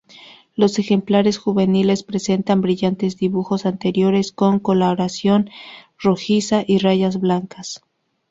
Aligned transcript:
Los 0.55 0.79
ejemplares 0.79 1.37
juveniles 1.37 2.01
presentan 2.01 2.61
brillantes 2.61 3.17
dibujos 3.17 3.67
anteriores 3.67 4.31
con 4.31 4.57
coloración 4.57 5.51
rojiza 5.99 6.63
y 6.65 6.79
rayas 6.79 7.19
blancas. 7.19 7.83